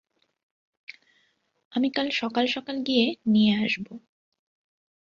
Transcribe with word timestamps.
আমি 1.73 1.87
কাল 1.89 2.07
সকাল 2.13 2.45
সকাল 2.47 2.75
গিয়ে 2.87 3.05
নিয়ে 3.25 3.53
আসবো। 3.65 3.93